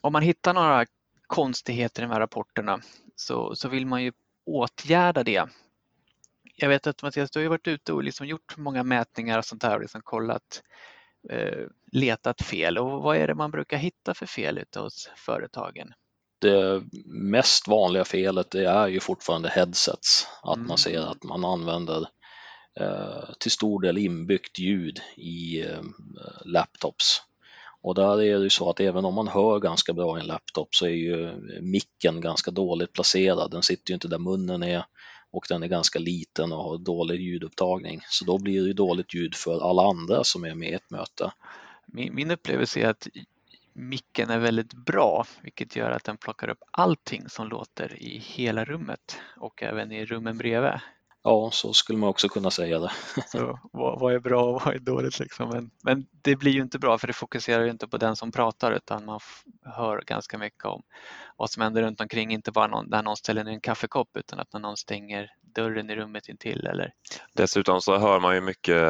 [0.00, 0.86] om man hittar några
[1.26, 2.80] konstigheter i de här rapporterna
[3.16, 4.12] så, så vill man ju
[4.46, 5.46] åtgärda det
[6.60, 9.62] jag vet att Mattias, du har varit ute och liksom gjort många mätningar och sånt
[9.62, 10.62] här och liksom kollat,
[11.30, 12.78] eh, letat fel.
[12.78, 15.92] Och vad är det man brukar hitta för fel ute hos företagen?
[16.40, 20.68] Det mest vanliga felet det är ju fortfarande headsets, att mm.
[20.68, 22.08] man ser att man använder
[22.80, 25.80] eh, till stor del inbyggt ljud i eh,
[26.44, 27.22] laptops.
[27.82, 30.26] Och där är det ju så att även om man hör ganska bra i en
[30.26, 33.50] laptop så är ju micken ganska dåligt placerad.
[33.50, 34.84] Den sitter ju inte där munnen är
[35.30, 38.00] och den är ganska liten och har dålig ljudupptagning.
[38.08, 41.32] Så då blir det dåligt ljud för alla andra som är med i ett möte.
[41.86, 43.08] Min, min upplevelse är att
[43.72, 48.64] micken är väldigt bra, vilket gör att den plockar upp allting som låter i hela
[48.64, 50.80] rummet och även i rummen bredvid.
[51.22, 52.92] Ja, så skulle man också kunna säga det.
[53.26, 55.48] Så vad, vad är bra och vad är dåligt liksom.
[55.48, 58.32] Men, men, det blir ju inte bra för det fokuserar ju inte på den som
[58.32, 59.20] pratar utan man
[59.64, 60.82] hör ganska mycket om
[61.36, 64.40] vad som händer runt omkring, inte bara någon, när någon ställer ner en kaffekopp utan
[64.40, 66.92] att när någon stänger dörren i rummet intill eller.
[67.32, 68.82] Dessutom så hör man ju mycket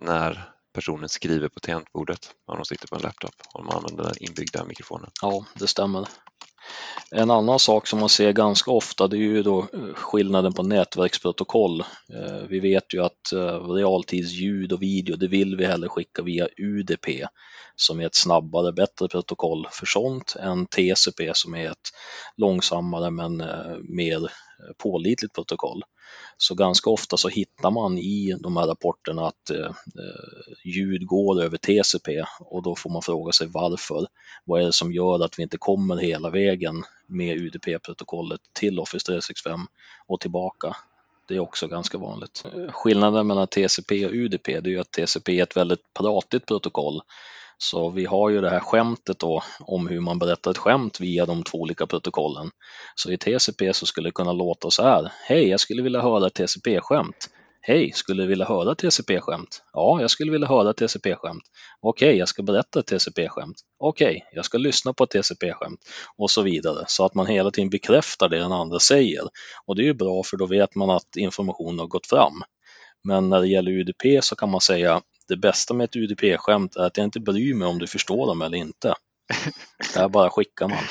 [0.00, 4.14] när personen skriver på tangentbordet om de sitter på en laptop och de använder den
[4.20, 5.10] inbyggda mikrofonen.
[5.22, 6.08] Ja, det stämmer.
[7.16, 10.62] En annan sak som man ser ganska ofta det är ju då eh, skillnaden på
[10.62, 11.80] nätverksprotokoll.
[11.80, 16.48] Eh, vi vet ju att eh, realtidsljud och video det vill vi hellre skicka via
[16.56, 17.06] UDP
[17.76, 21.90] som är ett snabbare, bättre protokoll för sånt än TCP som är ett
[22.36, 23.36] långsammare men
[23.82, 24.30] mer
[24.78, 25.82] pålitligt protokoll.
[26.36, 31.42] Så ganska ofta så hittar man i de här rapporterna att eh, eh ljud går
[31.42, 34.06] över TCP och då får man fråga sig varför.
[34.44, 39.06] Vad är det som gör att vi inte kommer hela vägen med UDP-protokollet till Office
[39.06, 39.60] 365
[40.06, 40.76] och tillbaka?
[41.28, 42.44] Det är också ganska vanligt.
[42.54, 46.46] Eh, skillnaden mellan TCP och UDP det är ju att TCP är ett väldigt pratigt
[46.46, 47.02] protokoll
[47.58, 51.26] så vi har ju det här skämtet då om hur man berättar ett skämt via
[51.26, 52.50] de två olika protokollen.
[52.94, 55.12] Så i TCP så skulle det kunna låta så här.
[55.28, 57.30] Hej, jag skulle vilja höra ett TCP-skämt.
[57.66, 59.62] Hej, skulle du vilja höra TCP-skämt?
[59.72, 61.42] Ja, jag skulle vilja höra TCP-skämt.
[61.80, 63.56] Okej, okay, jag ska berätta ett TCP-skämt.
[63.78, 65.80] Okej, okay, jag ska lyssna på ett TCP-skämt
[66.16, 69.22] och så vidare så att man hela tiden bekräftar det den andra säger.
[69.66, 72.42] Och det är ju bra för då vet man att informationen har gått fram.
[73.04, 76.84] Men när det gäller UDP så kan man säga det bästa med ett UDP-skämt är
[76.84, 78.94] att jag inte bryr mig om du förstår dem eller inte.
[79.94, 80.84] Det här bara skickar man.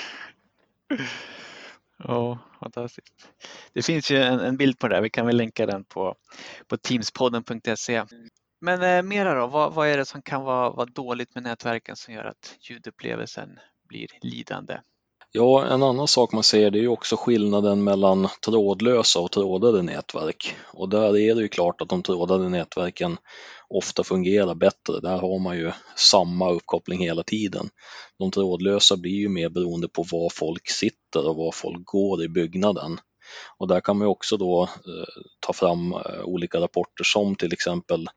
[1.97, 3.29] Ja, fantastiskt.
[3.73, 6.15] Det finns ju en, en, bild på det här, vi kan väl länka den på,
[6.67, 8.03] på teamspodden.se.
[8.61, 11.95] Men eh, mera då, vad, vad, är det som kan vara, vara dåligt med nätverken
[11.95, 14.77] som gör att ljudupplevelsen blir lidande?
[15.31, 19.81] Ja, en annan sak man ser det är ju också skillnaden mellan trådlösa och trådade
[19.81, 20.55] nätverk.
[20.73, 23.17] Och där är det ju klart att de trådade nätverken
[23.73, 24.99] ofta fungerar bättre.
[24.99, 27.69] Där har man ju samma uppkoppling hela tiden.
[28.19, 32.29] De trådlösa blir ju mer beroende på var folk sitter och var folk går i
[32.29, 32.99] byggnaden.
[33.57, 38.07] Och där kan man också då eh, ta fram eh, olika rapporter som till exempel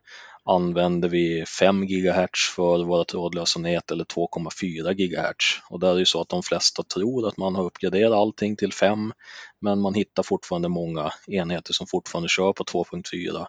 [0.45, 5.61] använder vi 5 GHz för våra trådlösa nät eller 2,4 GHz.
[5.71, 8.73] Och där är det så att de flesta tror att man har uppgraderat allting till
[8.73, 9.13] 5
[9.61, 13.47] men man hittar fortfarande många enheter som fortfarande kör på 2.4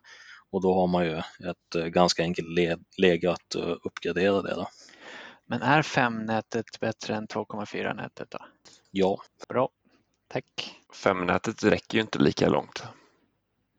[0.51, 1.17] och då har man ju
[1.49, 2.47] ett eh, ganska enkelt
[2.97, 4.55] läge att eh, uppgradera det.
[4.55, 4.67] Då.
[5.45, 8.39] Men är 5-nätet bättre än 2,4-nätet då?
[8.91, 9.21] Ja.
[9.49, 9.69] Bra,
[10.27, 10.75] tack.
[10.93, 12.83] 5-nätet räcker ju inte lika långt.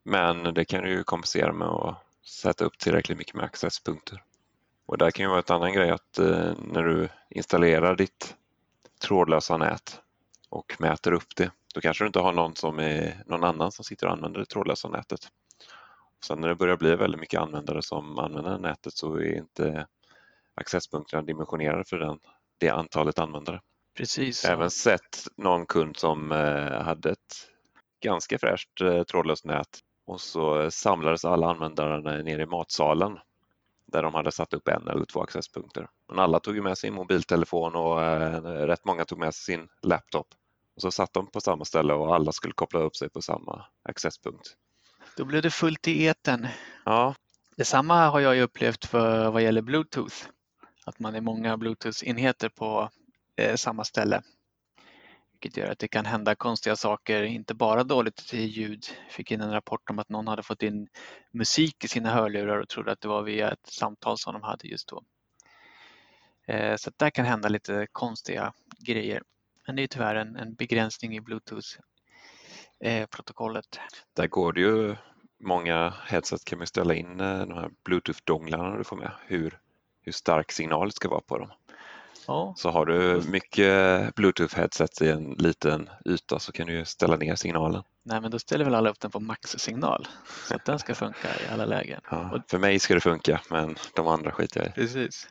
[0.02, 4.22] Men det kan du ju kompensera med att sätta upp tillräckligt mycket med accesspunkter.
[4.86, 8.34] Och där kan ju vara ett annan grej att eh, när du installerar ditt
[9.00, 10.00] trådlösa nät
[10.48, 13.84] och mäter upp det, då kanske du inte har någon, som är, någon annan som
[13.84, 15.28] sitter och använder det trådlösa nätet.
[16.24, 19.86] Sen när det börjar bli väldigt mycket användare som använder nätet så är inte
[20.54, 22.18] accesspunkterna dimensionerade för den,
[22.58, 23.60] det antalet användare.
[23.96, 24.44] Precis.
[24.44, 27.48] Även sett någon kund som eh, hade ett
[28.00, 33.18] ganska fräscht eh, trådlöst nät och så samlades alla användare nere i matsalen
[33.86, 35.88] där de hade satt upp en eller två accesspunkter.
[36.08, 40.26] Men alla tog med sin mobiltelefon och eh, rätt många tog med sin laptop.
[40.76, 43.64] Och så satt de på samma ställe och alla skulle koppla upp sig på samma
[43.82, 44.56] accesspunkt.
[45.16, 46.46] Då blev det fullt i eten.
[46.84, 47.14] Ja.
[47.56, 50.16] Detsamma har jag upplevt för vad gäller Bluetooth.
[50.84, 52.90] Att man är många Bluetooth-enheter på
[53.36, 54.22] eh, samma ställe.
[55.32, 58.84] Vilket gör att det kan hända konstiga saker, inte bara dåligt ljud.
[59.04, 60.88] Jag fick in en rapport om att någon hade fått in
[61.32, 64.68] musik i sina hörlurar och trodde att det var via ett samtal som de hade
[64.68, 65.04] just då.
[66.46, 69.22] Eh, så där kan hända lite konstiga grejer.
[69.66, 71.68] Men det är tyvärr en, en begränsning i Bluetooth
[72.80, 73.80] eh, protokollet.
[74.16, 74.96] Där går det ju
[75.40, 79.58] många headset kan man ställa in eh, de här Bluetooth-donglarna du får med, hur,
[80.02, 81.50] hur stark signal ska vara på dem.
[82.26, 82.54] Ja.
[82.56, 87.82] Så har du mycket Bluetooth-headset i en liten yta så kan du ställa ner signalen.
[88.02, 90.06] Nej, men då ställer väl alla upp den på maxsignal
[90.48, 92.00] så att den ska funka i alla lägen.
[92.10, 94.72] Ja, för mig ska det funka, men de andra skiter jag i.
[94.72, 95.28] Precis.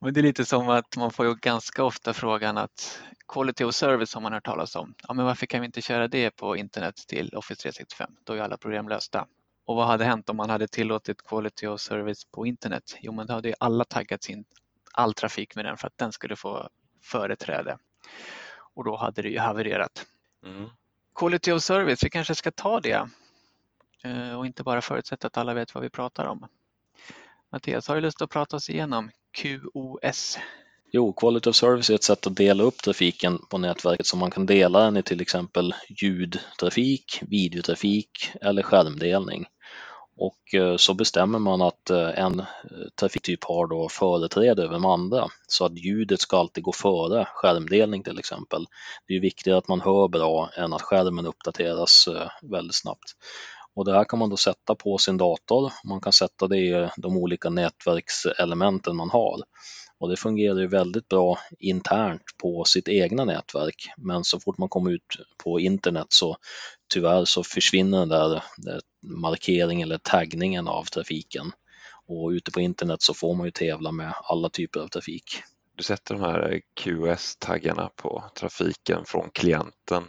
[0.00, 3.74] Men det är lite som att man får ju ganska ofta frågan att Quality of
[3.74, 4.94] Service har man hört talas om.
[5.08, 8.10] Ja, men varför kan vi inte köra det på internet till Office 365?
[8.24, 9.26] Då är alla problem lösta.
[9.64, 12.96] Och vad hade hänt om man hade tillåtit Quality of Service på internet?
[13.00, 14.44] Jo, men då hade ju alla taggat in
[14.92, 16.68] all trafik med den för att den skulle få
[17.02, 17.78] företräde.
[18.74, 20.06] Och då hade det ju havererat.
[20.46, 20.70] Mm.
[21.14, 23.08] Quality of Service, vi kanske ska ta det
[24.04, 26.46] eh, och inte bara förutsätta att alla vet vad vi pratar om.
[27.52, 30.38] Mattias, har du lust att prata oss igenom QoS?
[30.92, 34.30] Jo, Quality of Service är ett sätt att dela upp trafiken på nätverket så man
[34.30, 39.46] kan dela den i till exempel ljudtrafik, videotrafik eller skärmdelning.
[40.18, 42.46] Och eh, så bestämmer man att eh, en eh,
[43.00, 48.02] trafiktyp har då företräde över de andra så att ljudet ska alltid gå före skärmdelning
[48.02, 48.66] till exempel.
[49.08, 52.08] Det är viktigare att man hör bra än att skärmen uppdateras
[52.42, 53.14] väldigt snabbt.
[53.76, 55.72] Och det här kan man då sätta på sin dator.
[55.84, 59.42] Man kan sätta det i de olika nätverkselementen man har.
[59.98, 63.88] Och det fungerar ju väldigt bra internt på sitt egna nätverk.
[63.96, 65.06] Men så fort man kommer ut
[65.44, 66.36] på internet så
[66.94, 71.52] tyvärr så försvinner den där, där markeringen eller taggningen av trafiken.
[72.06, 75.42] Och ute på internet så får man ju tävla med alla typer av trafik.
[75.76, 80.04] Du sätter de här QS-taggarna på trafiken från klienten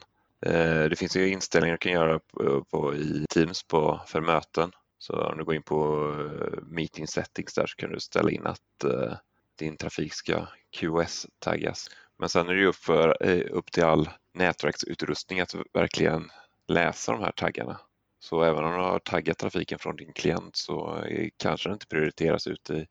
[0.45, 4.21] Eh, det finns ju inställningar du kan göra på, eh, på, i Teams på, för
[4.21, 4.71] möten.
[4.99, 8.47] Så om du går in på eh, meeting settings där så kan du ställa in
[8.47, 9.13] att uh,
[9.59, 11.89] din trafik ska QoS-taggas.
[12.19, 16.29] Men sen är det ju upp, för, upp till all nätverksutrustning att verkligen
[16.67, 17.79] läsa de här taggarna.
[18.19, 21.03] Så även om du har taggat trafiken från din klient så
[21.37, 22.87] kanske den inte prioriteras ute i,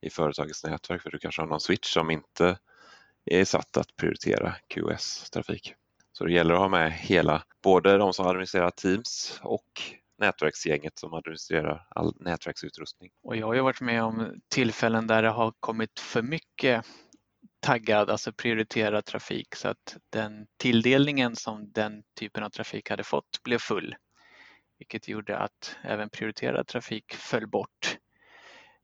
[0.00, 2.58] i företagets nätverk för du kanske har någon switch som inte
[3.24, 5.74] är satt att prioritera QoS-trafik.
[6.20, 9.82] Så det gäller att ha med hela, både de som administrerar Teams och
[10.18, 13.10] nätverksgänget som administrerar all nätverksutrustning.
[13.22, 16.86] Och jag har ju varit med om tillfällen där det har kommit för mycket
[17.60, 23.42] taggad, alltså prioriterad trafik så att den tilldelningen som den typen av trafik hade fått
[23.44, 23.96] blev full.
[24.78, 27.98] Vilket gjorde att även prioriterad trafik föll bort.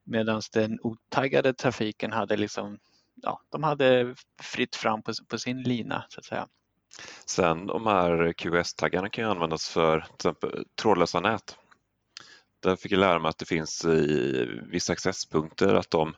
[0.05, 2.79] Medan den otaggade trafiken hade liksom,
[3.15, 6.49] ja, de hade fritt fram på, på sin lina så att säga.
[7.27, 11.57] Sen de här QS-taggarna kan ju användas för till exempel trådlösa nät.
[12.61, 16.15] Där fick jag lära mig att det finns i vissa accesspunkter att de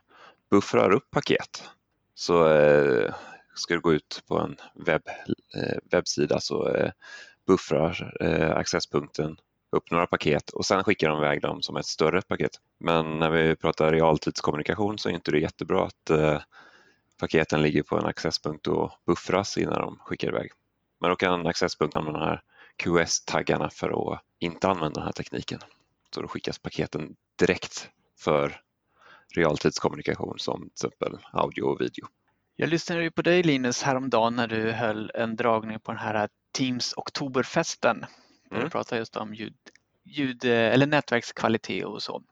[0.51, 1.63] buffrar upp paket.
[2.13, 3.13] Så eh,
[3.55, 5.07] ska du gå ut på en webb,
[5.55, 6.91] eh, webbsida så eh,
[7.47, 9.37] buffrar eh, accesspunkten
[9.71, 12.51] upp några paket och sen skickar de iväg dem som ett större paket.
[12.79, 16.41] Men när vi pratar realtidskommunikation så är inte det jättebra att eh,
[17.19, 20.51] paketen ligger på en accesspunkt och buffras innan de skickar iväg.
[20.99, 22.41] Men då kan accesspunkten använda de här
[22.77, 25.59] QS-taggarna för att inte använda den här tekniken.
[26.15, 28.61] Så då skickas paketen direkt för
[29.35, 32.07] realtidskommunikation som till exempel audio och video.
[32.55, 36.29] Jag lyssnade ju på dig Linus häromdagen när du höll en dragning på den här
[36.51, 38.05] Teams Oktoberfesten.
[38.51, 38.63] Mm.
[38.63, 39.55] Du pratade just om ljud,
[40.03, 42.23] ljud eller nätverkskvalitet och så.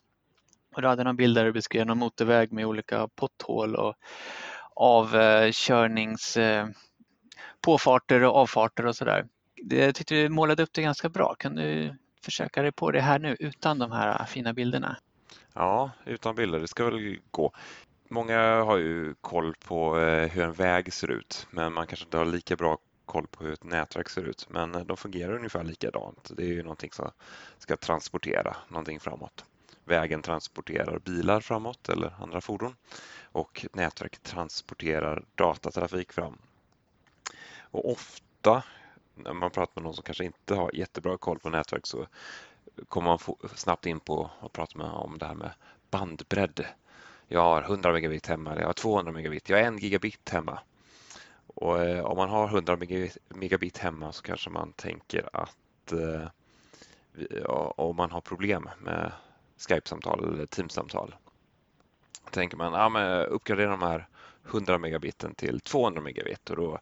[0.75, 3.95] Och du hade några bilder där du beskrev någon motorväg med olika potthål och
[4.75, 6.37] avkörnings
[7.61, 9.27] påfarter och avfarter och sådär.
[9.55, 11.35] Jag tyckte du målade upp det ganska bra.
[11.35, 14.97] Kan du försöka dig på det här nu utan de här fina bilderna?
[15.53, 17.51] Ja, utan bilder, det ska väl gå.
[18.09, 22.17] Många har ju koll på eh, hur en väg ser ut, men man kanske inte
[22.17, 24.47] har lika bra koll på hur ett nätverk ser ut.
[24.49, 26.31] Men eh, de fungerar ungefär likadant.
[26.37, 27.11] Det är ju någonting som
[27.57, 29.45] ska transportera någonting framåt.
[29.85, 32.75] Vägen transporterar bilar framåt eller andra fordon
[33.31, 36.37] och nätverket transporterar datatrafik fram
[37.77, 38.63] och ofta
[39.15, 42.07] när man pratar med någon som kanske inte har jättebra koll på nätverk så
[42.87, 43.19] kommer man
[43.55, 45.51] snabbt in på att prata med om det här med
[45.91, 46.65] bandbredd.
[47.27, 50.59] Jag har 100 megabit hemma, eller jag har 200 megabit, jag har 1 gigabit hemma.
[51.47, 52.77] Och eh, om man har 100
[53.29, 56.27] megabit hemma så kanske man tänker att eh,
[57.75, 59.11] om man har problem med
[59.57, 61.15] Skype-samtal eller Teams-samtal
[62.31, 64.07] tänker man ja, men uppgradera de här
[64.49, 66.79] 100 megabiten till 200 megabit och då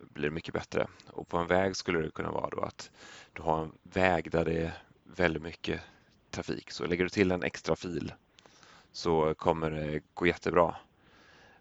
[0.00, 0.86] blir mycket bättre.
[1.06, 2.90] Och på en väg skulle det kunna vara då att
[3.32, 4.72] du har en väg där det är
[5.04, 5.80] väldigt mycket
[6.30, 6.70] trafik.
[6.70, 8.12] Så lägger du till en extra fil
[8.92, 10.76] så kommer det gå jättebra.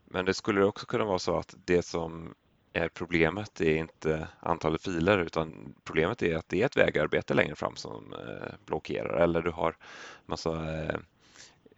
[0.06, 2.36] Men det skulle också kunna vara så att det som
[2.74, 7.56] är problemet är inte antalet filer utan problemet är att det är ett vägarbete längre
[7.56, 9.77] fram som eh, blockerar eller du har
[10.25, 11.00] massa eh,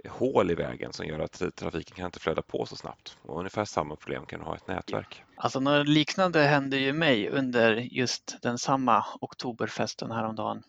[0.09, 3.17] hål i vägen som gör att trafiken kan inte flöda på så snabbt.
[3.21, 5.23] Och ungefär samma problem kan du ha i ett nätverk.
[5.35, 10.63] Alltså något liknande hände ju mig under just den samma oktoberfesten häromdagen.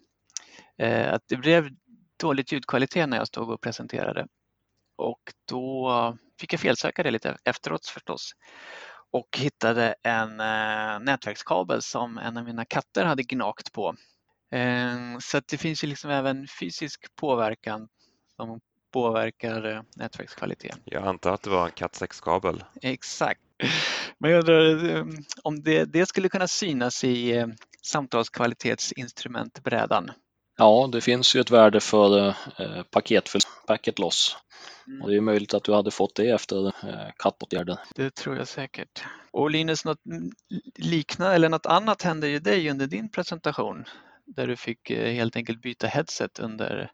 [0.78, 1.68] Eh, att det blev
[2.20, 4.26] dåligt ljudkvalitet när jag stod och presenterade.
[4.96, 8.32] Och då fick jag felsöka det lite efteråt förstås
[9.10, 13.94] och hittade en eh, nätverkskabel som en av mina katter hade gnagt på.
[14.52, 17.88] Eh, så det finns ju liksom även fysisk påverkan
[18.36, 18.60] som
[18.92, 20.78] påverkar eh, nätverkskvaliteten.
[20.84, 22.64] Jag antar att det var en Cat 6-kabel.
[22.82, 23.40] Exakt.
[24.18, 25.04] Men jag undrar eh,
[25.42, 27.46] om det, det skulle kunna synas i eh,
[27.82, 30.10] samtalskvalitetsinstrumentbrädan.
[30.56, 32.34] Ja, det finns ju ett värde för eh,
[32.90, 34.36] paketföl packet loss.
[34.86, 35.02] Mm.
[35.02, 36.72] Och det är möjligt att du hade fått det efter eh,
[37.16, 37.76] kattåtgärden.
[37.94, 39.04] Det tror jag säkert.
[39.30, 40.00] Och Linus, något
[40.78, 43.84] liknande eller något annat hände ju dig under din presentation
[44.26, 46.90] där du fick eh, helt enkelt byta headset under,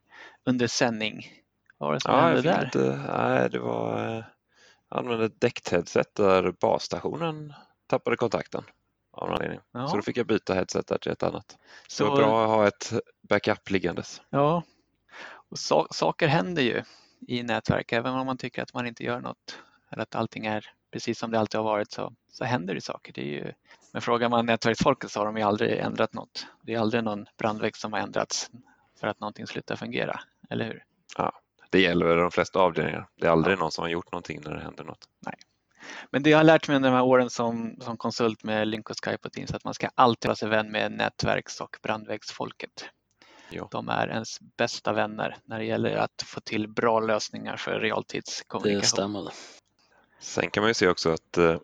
[0.47, 1.27] under sändning.
[1.85, 2.65] Vad var det som Ja, hände där?
[2.65, 4.25] lite, nej, det var, eh,
[4.91, 7.55] jag använde ett däckt headset där basstationen
[7.87, 8.65] tappade kontakten
[9.13, 9.61] av någon anledning.
[9.73, 9.89] Ja.
[9.89, 11.57] Så då fick jag byta headset där till ett annat.
[11.89, 12.93] Så Så, det var bra att ha ett
[13.29, 14.23] backup liggandes.
[14.31, 14.63] Ja,
[15.27, 16.83] och sa- saker händer ju
[17.29, 19.59] i nätverk även om man tycker att man inte gör något
[19.91, 23.13] eller att allting är precis som det alltid har varit så, så händer det saker.
[23.13, 23.53] Det ju,
[23.93, 26.47] men frågar man nätverksfolket så har de ju aldrig ändrat något.
[26.63, 28.51] Det är aldrig någon brandvägg som har ändrats
[29.01, 30.21] för att någonting slutar fungera,
[30.51, 30.85] eller hur?
[31.75, 33.07] Det gäller väl de flesta avdelningar.
[33.21, 35.09] Det är aldrig någon som har gjort någonting när det händer något.
[36.11, 38.91] Men det jag har lärt mig under de här åren som, som konsult med Link
[38.91, 42.85] och Skype och Teams att man ska alltid vara sig vän med nätverks och brandväggsfolket.
[43.51, 43.69] Ja.
[43.71, 47.79] De är ens bästa vänner när det gäller att få till bra lösningar för Det
[47.79, 48.85] realtidskommunikation.
[48.85, 49.33] stämmer.
[50.21, 51.57] Sen kan man ju se också att eh,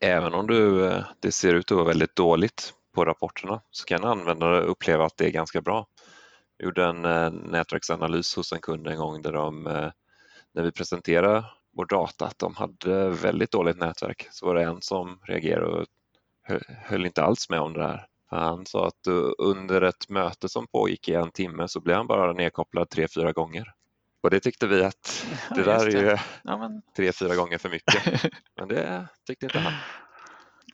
[0.00, 4.04] även om du, eh, det ser ut att vara väldigt dåligt på rapporterna så kan
[4.04, 5.86] användare uppleva att det är ganska bra.
[6.58, 9.90] Jag gjorde en eh, nätverksanalys hos en kund en gång där de, eh,
[10.54, 11.44] när vi presenterade
[11.76, 15.86] vår data, att de hade väldigt dåligt nätverk, så var det en som reagerade och
[16.42, 18.06] hö- höll inte alls med om det här.
[18.26, 22.06] Han sa att eh, under ett möte som pågick i en timme så blev han
[22.06, 23.72] bara nedkopplad tre, fyra gånger.
[24.20, 27.58] Och det tyckte vi att det där just är ju Ja, men tre, fyra gånger
[27.58, 28.22] för mycket.
[28.56, 29.72] Men det tyckte inte han.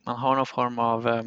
[0.06, 1.24] man har någon form av eh,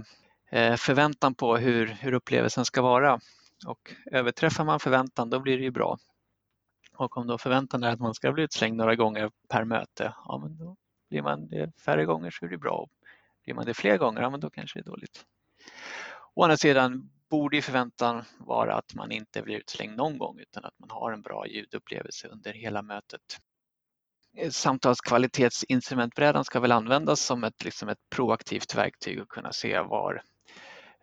[0.52, 3.20] eh, förväntan på hur, hur upplevelsen ska vara.
[3.66, 5.98] Och överträffar man förväntan då blir det ju bra.
[6.98, 10.38] Och om då förväntan är att man ska bli utslängd några gånger per möte, ja
[10.38, 10.76] men då
[11.10, 12.88] blir man det färre gånger så är det bra.
[13.44, 15.26] Blir man det fler gånger, ja men då kanske det är dåligt.
[16.34, 20.66] Å andra sidan borde ju förväntan vara att man inte blir utslängd någon gång utan
[20.66, 23.22] att man har en bra ljudupplevelse under hela mötet.
[24.38, 30.22] Eh, samtalskvalitetsinstrumentbrädan ska väl användas som ett, liksom ett proaktivt verktyg och kunna se var,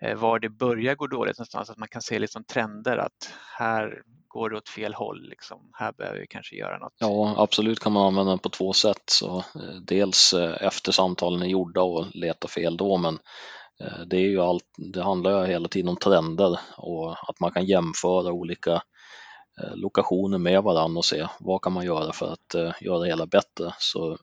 [0.01, 4.03] Eh, var det börjar gå dåligt någonstans, att man kan se liksom trender att här
[4.35, 5.71] går det åt fel håll, liksom.
[5.73, 6.93] här behöver vi kanske göra något.
[6.99, 9.03] Ja, absolut kan man använda den på två sätt.
[9.07, 13.19] Så, eh, dels eh, efter samtalen är gjorda och leta fel då, men
[13.81, 17.53] eh, det, är ju allt, det handlar ju hela tiden om trender och att man
[17.53, 18.73] kan jämföra olika
[19.61, 23.07] eh, lokationer med varandra och se vad kan man göra för att eh, göra det
[23.07, 23.75] hela bättre.
[23.79, 24.19] Så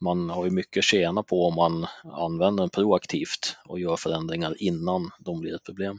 [0.00, 4.54] man har ju mycket att tjäna på om man använder den proaktivt och gör förändringar
[4.58, 5.98] innan de blir ett problem.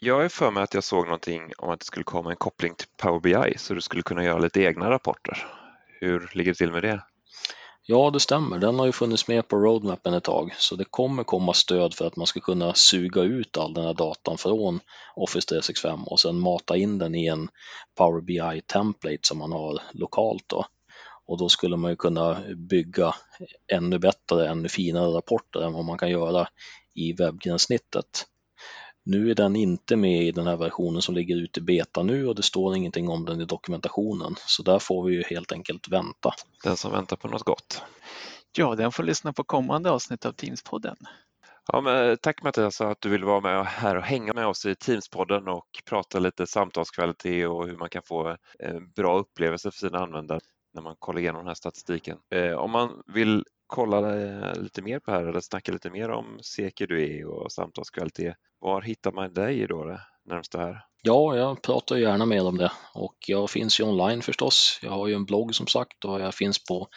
[0.00, 2.74] Jag är för mig att jag såg någonting om att det skulle komma en koppling
[2.74, 5.46] till Power BI så du skulle kunna göra lite egna rapporter.
[6.00, 7.02] Hur ligger det till med det?
[7.90, 8.58] Ja, det stämmer.
[8.58, 12.06] Den har ju funnits med på roadmappen ett tag, så det kommer komma stöd för
[12.06, 14.80] att man ska kunna suga ut all den här datan från
[15.16, 17.48] Office 365 och sen mata in den i en
[17.96, 20.44] Power BI-template som man har lokalt.
[20.46, 20.64] Då.
[21.28, 23.14] Och då skulle man ju kunna bygga
[23.72, 26.48] ännu bättre, ännu finare rapporter än vad man kan göra
[26.94, 28.26] i webbgränssnittet.
[29.04, 32.28] Nu är den inte med i den här versionen som ligger ute i beta nu
[32.28, 35.88] och det står ingenting om den i dokumentationen, så där får vi ju helt enkelt
[35.88, 36.34] vänta.
[36.64, 37.82] Den som väntar på något gott.
[38.56, 40.96] Ja, den får lyssna på kommande avsnitt av Teams-podden.
[41.72, 44.74] Ja, men tack Mattias att du vill vara med här och hänga med oss i
[44.74, 49.98] Teams-podden och prata lite samtalskvalitet och hur man kan få en bra upplevelse för sina
[49.98, 50.40] användare
[50.78, 52.18] när man kollar igenom den här statistiken.
[52.34, 56.10] Eh, Om man vill kolla eh, lite mer på det här eller snacka lite mer
[56.10, 60.84] om CQDE och samtalskvalitet, var hittar man dig då det närmsta här?
[61.02, 64.80] Ja, jag pratar gärna med om det och jag finns ju online förstås.
[64.82, 66.88] Jag har ju en blogg som sagt och jag finns på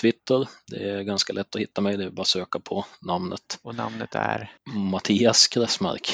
[0.00, 0.48] Twitter.
[0.66, 3.74] Det är ganska lätt att hitta mig, det är bara att söka på namnet Och
[3.74, 4.52] namnet är
[4.92, 6.12] Mattias Kressmark.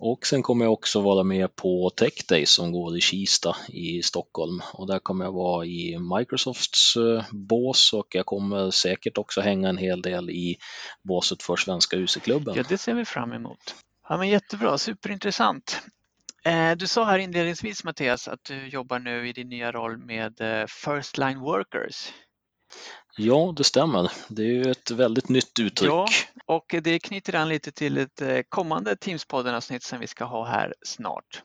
[0.00, 4.02] Och sen kommer jag också vara med på Tech Day som går i Kista i
[4.02, 9.40] Stockholm och där kommer jag vara i Microsofts eh, bås och jag kommer säkert också
[9.40, 10.56] hänga en hel del i
[11.02, 12.54] båset för Svenska UC-klubben.
[12.56, 13.74] Ja, det ser vi fram emot.
[14.08, 15.82] Ja, men jättebra, superintressant.
[16.44, 20.40] Eh, du sa här inledningsvis Mattias att du jobbar nu i din nya roll med
[20.40, 22.12] eh, First Line Workers.
[23.18, 24.12] Ja, det stämmer.
[24.28, 25.90] Det är ju ett väldigt nytt uttryck.
[25.90, 26.06] Ja,
[26.46, 30.74] och det knyter an lite till ett eh, kommande Teams-podden-avsnitt som vi ska ha här
[30.86, 31.42] snart.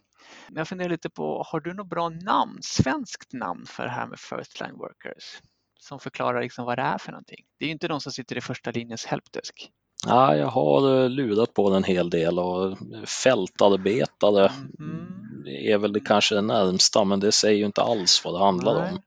[0.47, 4.07] Men jag funderar lite på, har du något bra namn, svenskt namn för det här
[4.07, 5.41] med First Line Workers?
[5.79, 7.45] Som förklarar liksom vad det är för någonting.
[7.59, 9.69] Det är ju inte de som sitter i första linjens helpdesk.
[10.07, 12.77] Ja, jag har eh, lurat på den en hel del och
[13.23, 15.07] fältarbetare Mm.
[15.47, 18.81] är väl det kanske det närmsta, men det säger ju inte alls vad det handlar
[18.81, 18.91] Nej.
[18.91, 19.01] om.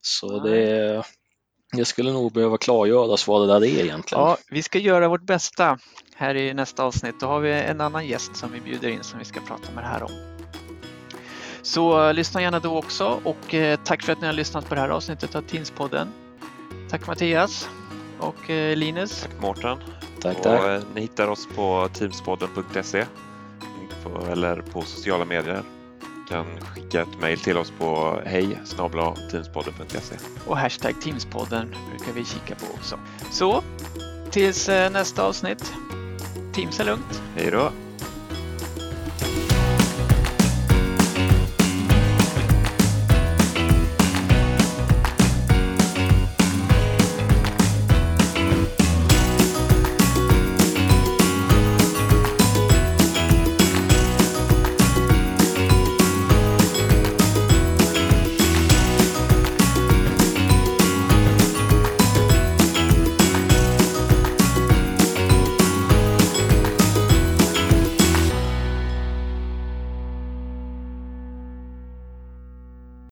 [0.00, 0.50] Så Nej.
[0.50, 1.02] det,
[1.72, 4.24] det skulle nog behöva klargöras vad det där är egentligen.
[4.24, 5.78] Ja, vi ska göra vårt bästa
[6.16, 7.20] här i nästa avsnitt.
[7.20, 9.84] Då har vi en annan gäst som vi bjuder in som vi ska prata med
[9.84, 10.10] det här om.
[11.62, 14.74] Så uh, lyssna gärna då också och uh, tack för att ni har lyssnat på
[14.74, 16.08] det här avsnittet av Teamspodden.
[16.90, 17.68] Tack Mattias
[18.18, 19.22] och uh, Linus.
[19.22, 19.78] Tack Mårten.
[20.20, 20.82] Tack, och, tack.
[20.94, 23.04] Ni hittar oss på teamspodden.se
[24.30, 25.62] eller på sociala medier.
[26.28, 28.58] Kan skicka ett mejl till oss på hej
[29.30, 30.16] teamspodden.se.
[30.46, 32.98] Och hashtag Teamspodden brukar vi kika på också.
[33.30, 33.62] Så
[34.30, 35.72] tills nästa avsnitt.
[36.52, 37.22] Teams är lugnt.
[37.36, 37.70] Hej då!